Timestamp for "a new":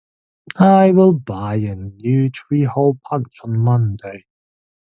1.57-2.31